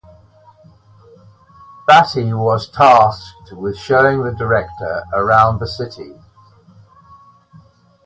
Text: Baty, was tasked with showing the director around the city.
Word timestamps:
Baty, 1.87 2.33
was 2.33 2.67
tasked 2.67 3.51
with 3.51 3.77
showing 3.77 4.23
the 4.23 4.31
director 4.33 5.03
around 5.13 5.59
the 5.59 5.67
city. 5.67 6.19